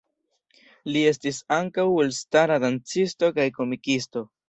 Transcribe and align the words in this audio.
Li 0.95 1.03
estis 1.09 1.43
ankaŭ 1.59 1.87
elstara 2.07 2.61
dancisto 2.67 3.33
kaj 3.41 3.51
komikisto. 3.63 4.31